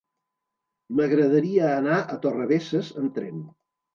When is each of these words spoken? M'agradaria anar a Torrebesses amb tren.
M'agradaria 0.99 1.67
anar 1.73 1.99
a 2.15 2.17
Torrebesses 2.25 2.91
amb 3.03 3.15
tren. 3.19 3.45